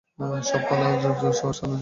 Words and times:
সব 0.49 0.61
শালা 0.67 0.89
জোকার। 1.01 1.79